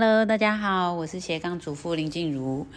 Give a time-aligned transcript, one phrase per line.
[0.00, 2.68] Hello，大家好，我是斜杠主妇林静茹。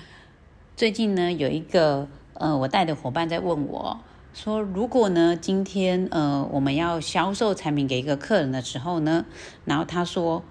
[0.76, 4.00] 最近呢，有一个呃，我带的伙伴在问我
[4.34, 9.28] 说，如果呢，今天呃，我们要销售产品给一个客人的时候呢，
[9.66, 10.44] 然后他说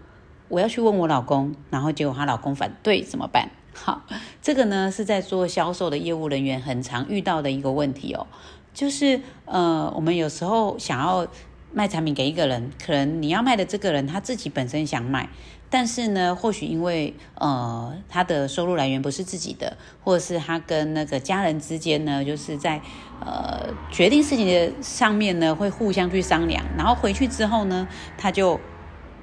[0.48, 3.50] 我要去问我老公，然后结果她老公反对怎么办？
[3.74, 4.02] 好，
[4.40, 8.28] 这个呢是在做销售的业务人员很常遇到的一个问题哦，
[8.72, 11.26] 就是呃，我们有时候想要
[11.72, 15.28] 卖产品给一个人，可能你要卖的这个人他自己本身想买。
[15.72, 22.80] 但是呢，或许因为呃他的收入来源不是自己的，或者是他跟那个家人之间呢，就是在
[23.20, 27.86] 呃决定事情的上面呢，会互相去商量，然后回去之后呢，
[28.18, 28.58] 他就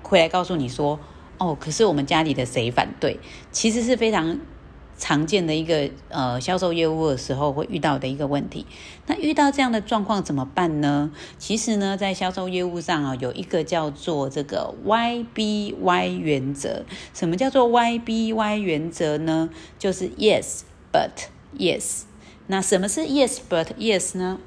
[0.02, 0.98] 回来告诉你说，
[1.38, 3.20] 哦，可是我们家里的谁反对，
[3.52, 4.40] 其实是非常。
[4.98, 8.66] 常见的一个呃销售业务的时候会遇到的一个问题，
[9.06, 11.12] 那遇到这样的状况怎么办呢？
[11.38, 16.84] 其实呢，在销售业务上啊，有一个叫做这个 Y B Y 原则。
[17.14, 19.50] 什么叫做 Y B Y 原则呢？
[19.78, 22.02] 就是 Yes but Yes。
[22.48, 24.40] 那什么是 Yes but Yes 呢？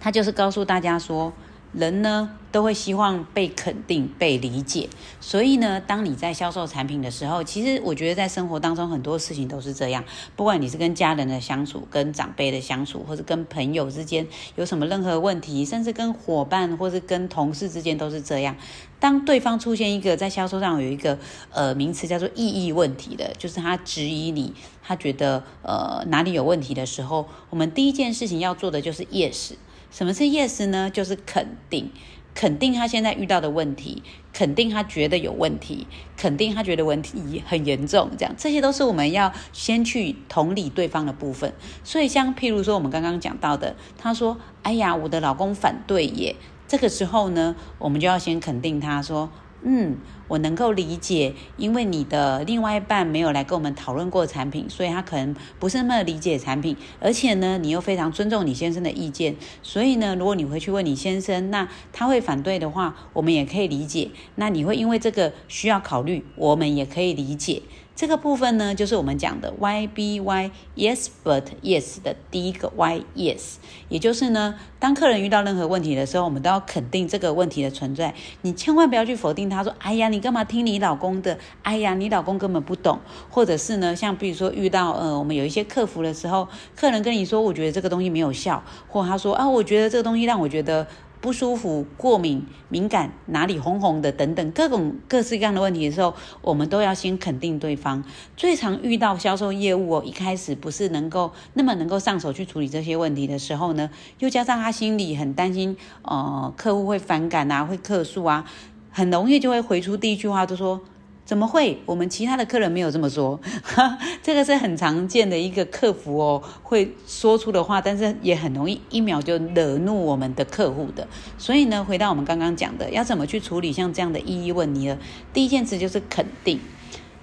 [0.00, 1.32] 它就是告诉大家说。
[1.72, 4.88] 人呢都会希望被肯定、被理解，
[5.20, 10.04] 所以呢，当你在销售产品的时候，其实我觉得在生活当中很多事情都是这样。
[10.34, 18.56] 不管你是跟家人的相处、跟长辈的相处，或者跟朋友之间有什么任何问题，甚至跟伙伴或是跟同事之间都是这样。
[18.98, 21.16] 当对方出现一个在销售上有一个
[21.52, 29.52] 呃名词叫做意义问题的，就是他质疑你，他觉得呃哪里有问题的时候，我们第一件事情要做的就是 yes。
[29.90, 30.88] 什么是 yes 呢？
[30.88, 31.90] 就是肯定，
[32.34, 34.02] 肯定他现在遇到的问题，
[34.32, 41.52] 肯定他觉得有问题，肯定他觉得问题很严重，这样这些都是我们要先去同理对方的部分。
[41.82, 46.36] 所以像譬如说我们刚刚讲到的，他说：“哎呀，我的老公反对耶。”
[46.68, 49.30] 这个时候呢，我们就要先肯定他说。
[49.62, 49.98] 嗯，
[50.30, 56.76] 我能够理解，因为你的另外一半没有来跟我们讨论过产品，所以他可能不是那么理解产品。
[57.00, 64.12] 而且呢，你又非常尊重你先生的意见，所以呢，如果你回去问你先生，那他会反对的话，我们也可以理解。
[64.36, 67.62] 那你会因为这个需要考虑，我们也可以理解。
[67.96, 73.56] 这个部分呢，就是我们讲的 Y B Y Yes but Yes 的第一个 Y Yes，
[73.90, 78.14] 也就是呢，当客人遇到任何问题的时候，我们都要肯定这个问题的存在。
[78.40, 81.38] 你千万不要去否定他，说：“哎呀，你你干嘛听你老公的？
[81.62, 83.00] 哎呀，你老公根本不懂。”
[83.30, 90.86] 或者是呢，像比如说遇到呃，我们有一些客服的时候，客人跟你说：“我觉得这个东西没有效。”或他说：“啊，我觉得这个东西让我觉得。”
[91.22, 98.02] 不舒服、过敏、敏感，哪里红红的等等各种各式各样的问题的时候，我们都要先肯定对方。
[98.38, 108.46] 最常遇到销售业务哦，一开始不是能够那么能够上手去处理这些问题的时候呢，又加上他心里很担心，呃，客户会反感啊，会客诉啊，
[108.90, 110.80] 很容易就会回出第一句话，就说。
[111.22, 111.78] 怎么会？
[111.86, 113.38] 我们其他的客人没有这么说，
[114.20, 121.06] 这个是很常见的一个客服哦会说出的话，但是也很容易一秒就惹怒我们的客户的。
[121.38, 124.98] 所以呢，回到我们刚刚讲的，要怎么去处理像这样的异议问题呢？
[125.32, 126.58] 第一件事就是肯定。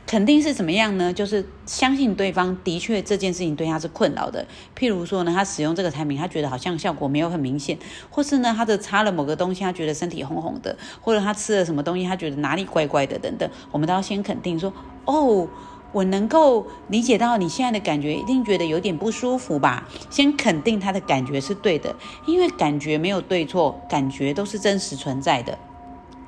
[0.07, 1.11] 肯定是怎么样呢？
[1.11, 4.47] 就是相信对方的确这件事情对他是困扰的。
[4.73, 7.77] 譬如说呢，他使用这个产品，他觉得好像效果没有很明显，
[8.09, 13.49] 或是呢，他的擦了某个东西，他觉得身体红红的，或者他吃了什么东西，他觉得哪里怪怪的等等。
[13.69, 14.73] 我们都要先肯定说，
[15.03, 15.45] 哦，
[15.91, 19.89] 我能够理解到你现在的感觉，一定觉得有点不舒服吧？
[20.09, 21.93] 先肯定他的感觉是对的，
[22.25, 25.59] 因为感觉没有对错，感觉都是真实存在的。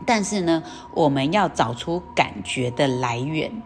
[0.10, 0.64] 但是呢，
[0.96, 3.62] 我们要找出感觉的来源。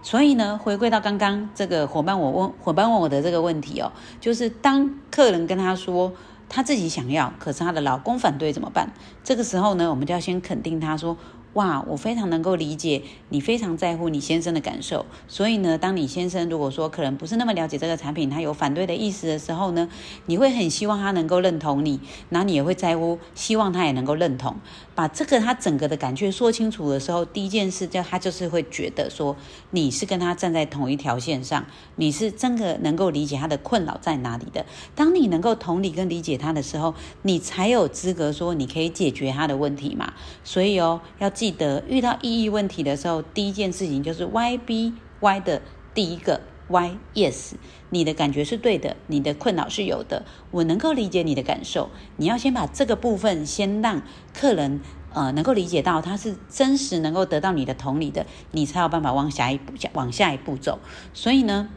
[0.00, 6.12] 所以呢，回归到刚刚这个伙伴我问伙伴问我的这个问题哦，就是当客人跟他说
[6.48, 8.92] 他自己想要，可是他的老公反对怎么办？
[9.24, 11.16] 这个时候呢，我们就要先肯定他说。
[11.54, 19.88] 哇，我非常能够理解你非常在乎你先生的感受，所以呢，当你先生如果说可能不是那么了解这个产品，他有反对的意思的时候呢，
[20.26, 21.98] 你会很希望他能够认同你，
[22.28, 24.56] 那你也会在乎，希望他也能够认同，
[24.94, 29.34] 把这个他整个的感觉说清楚的时候，第一件事就他就是会觉得说
[29.70, 31.64] 你是跟他站在同一条线上，
[31.96, 34.66] 你是真的能够理解他的困扰在哪里的。
[34.94, 40.12] 当你能够同理跟理解他的时候，你才有资格说你可以解决他的问题嘛。
[40.44, 41.32] 所以哦，要。
[41.38, 45.62] 记得遇到意义问题的时候，第一件事情就是 Y B Y 的
[45.94, 47.52] 第一个 Y Yes，
[47.90, 51.90] 你的感觉是对的，你的困扰是有的，我能够理解你的感受。
[52.16, 54.02] 你要先把这个部分先让
[54.34, 54.80] 客人
[55.12, 60.80] 呃能够理解到，他是真实能够得到你的同理的，你才有办法往下一步往下一步走。
[61.14, 61.68] 所以呢，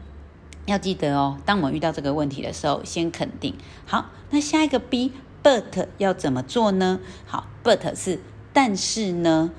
[0.66, 3.54] 要记得哦，当我们遇到这个问题的时候，先肯定。
[3.86, 6.98] 好，那下一个 B But 要怎么做呢？
[7.26, 8.18] 好，But 是。
[8.52, 9.50] 但是呢，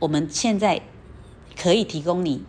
[0.00, 0.82] 我们现在
[1.56, 2.44] 可以提供你。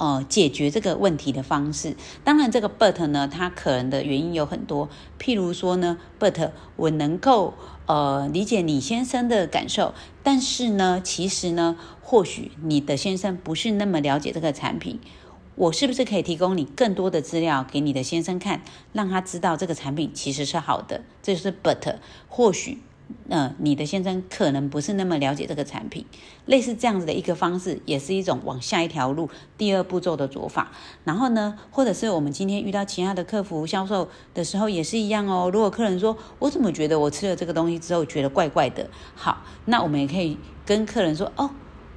[0.00, 4.88] 呃，解决这个问题的方式，当然这个 but 呢，它可能的原因有很多，
[5.18, 7.54] 譬如说呢，but 我能够
[7.86, 9.92] 呃理解你先生的感受，
[10.22, 15.00] 但是呢，其实呢，或许你的先生不是那么了解这个产品，
[15.56, 18.62] 我是不是可以提供你更多的资料给你的先生看，
[18.92, 21.96] 让他知道这个产品其实是好的，这就是 but，
[22.28, 22.78] 或许。
[23.28, 26.04] 呃，你的先生可能不是那么了解这个产品，
[26.46, 30.72] 类似这样子的一个方式，也是一种往下一条路第二步骤的做法。
[31.04, 35.50] 然后呢，或者是我们今天遇到其他的客服销售的时候也是一样哦。
[35.52, 41.50] 如果客人说，我怎么觉得我吃了这个东西之后觉得怪怪的，好，那我们也可以跟客人说，哦，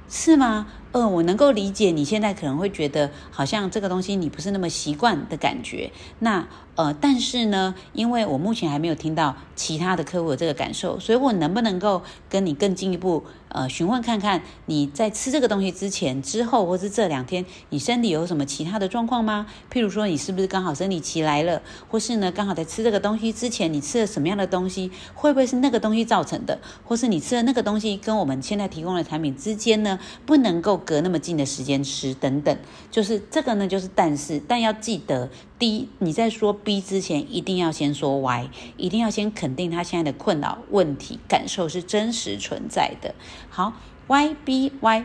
[0.08, 0.66] 是吗？
[0.92, 5.90] 呃，我能够理解你现在可能会觉得好像这个东西你不是那么习惯的感觉。
[6.18, 19.46] 那呃，但是呢，因为我目前还没有听到其他的客户有这个感受，所以我能不能够跟你更进一步呃询问看看你在吃这个东西之前、之后，或是这两天你身体有什么其他的状况吗？
[19.70, 21.60] 譬如说你是不是刚好生理期来了，
[21.90, 26.58] 或是呢刚好在吃这个东西之前你吃了什么样的东西，会不会是那个东西造成的？
[26.84, 32.56] 或是你吃了那个东西跟我们现在提供的产品之间呢不能够隔那么近的时间吃等等，
[32.90, 35.30] 就是这个呢就是但是，但要记得。
[35.58, 43.14] 第一，你在说 B 之前，一定要先说 Y，一定要先肯定他现在的困扰、问题、感受是真实存在的。
[43.48, 43.74] 好
[44.08, 45.04] ，Y B Y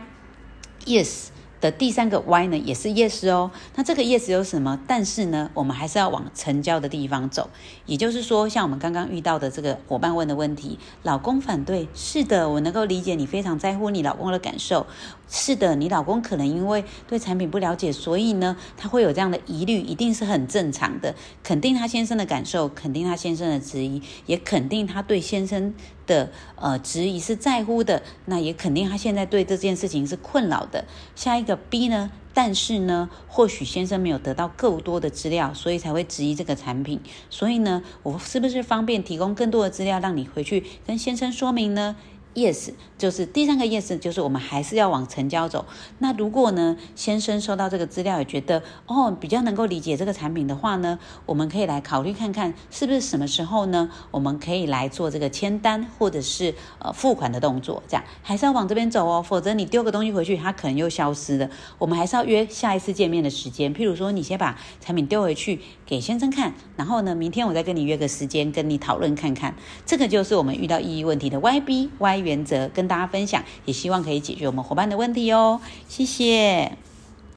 [0.84, 1.28] Yes。
[1.60, 3.50] 的第三个 Y 呢，也是 Yes 哦。
[3.74, 4.78] 那这个 Yes 有什么？
[4.86, 7.50] 但是呢，我们还是要往成交的地方走。
[7.86, 14.86] 也就是说，像我们刚刚遇到的这个伙伴问的问题，老公反对，是的，我能够理解你非常在乎你老公的感受。
[15.30, 21.14] 是的，你老公可能因为对产品不了解，所以呢，他会有这样的疑虑，一定是很正常的。
[21.42, 25.74] 肯定他先生的感受，肯定他先生的质疑，也肯定他对先生
[26.08, 28.02] 的呃质疑是在乎的。
[28.24, 30.84] 那也肯定他现在对这件事情是困扰的。
[31.14, 32.10] 下一个 B 呢？
[32.34, 37.00] 但是呢，或许先生没有得到够多的资料，所以才会质疑这个产品。
[37.30, 41.96] 所以呢，我是不是方便提供更多的资料，让你回去跟先生说明呢
[42.38, 45.66] ？Yes，就是第三个 Yes，就是我们还是要往成交走。
[45.98, 57.82] 那如果呢，先生收到这个资料也觉得哦比较能够理解这个产品的话呢，我们可以来考虑看看是不是什么时候呢，我们可以来做这个签单或者是呃付款的动作。
[57.88, 61.50] 这样还是要往这边走哦，否则你丢个东西回去，它可能又消失了。
[61.78, 69.56] 我们还是要约下一次见面的时间，譬如说你先把产品丢回去给先生看，然后呢，明天我再跟你约个时间跟你讨论看看。
[69.84, 72.27] 这个就是我们遇到意义问题的 Y B Y。
[72.28, 75.60] 原则跟大家分享，也希望可以解决我们伙伴的问题哦。
[75.88, 76.72] 谢谢。